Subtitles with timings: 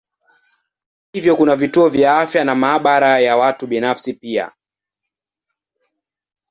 [0.19, 0.37] Hata
[1.13, 4.51] hivyo kuna vituo vya afya na maabara ya watu binafsi pia.